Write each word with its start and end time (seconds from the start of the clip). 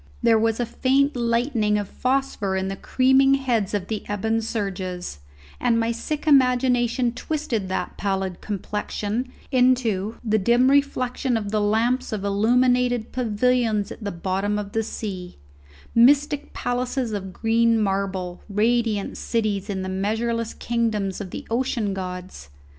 There 0.23 0.39
was 0.39 0.59
a 0.59 0.65
faint 0.65 1.15
lightning 1.15 1.77
of 1.77 1.87
phosphor 1.87 2.55
in 2.55 2.69
the 2.69 2.75
creaming 2.75 3.35
heads 3.35 3.75
of 3.75 3.87
the 3.87 4.03
ebon 4.11 4.41
surges, 4.41 5.19
and 5.59 5.79
my 5.79 5.91
sick 5.91 6.25
imagination 6.25 7.11
twisted 7.13 7.69
that 7.69 7.97
pallid 7.97 8.41
complexion 8.41 9.31
into 9.51 10.15
the 10.23 10.39
dim 10.39 10.71
reflection 10.71 11.37
of 11.37 11.51
the 11.51 11.61
lamps 11.61 12.11
of 12.11 12.25
illuminated 12.25 13.11
pavilions 13.11 13.91
at 13.91 14.03
the 14.03 14.11
bottom 14.11 14.57
of 14.57 14.71
the 14.71 14.81
sea; 14.81 15.37
mystic 15.93 16.51
palaces 16.51 17.13
of 17.13 17.31
green 17.31 17.79
marble, 17.79 18.41
radiant 18.49 19.19
cities 19.19 19.69
in 19.69 19.83
the 19.83 19.87
measureless 19.87 20.55
kingdoms 20.55 21.21
of 21.21 21.29
the 21.29 21.45
ocean 21.51 21.93
gods. 21.93 22.49